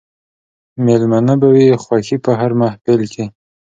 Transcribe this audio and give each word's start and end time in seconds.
مېلمنه 0.85 1.33
به 1.41 1.47
وه 1.53 1.67
خوښي 1.83 2.17
په 2.25 2.31
هر 2.39 2.51
محل 2.59 2.79
کښي 3.03 3.25